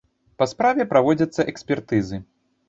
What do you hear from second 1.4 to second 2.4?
экспертызы.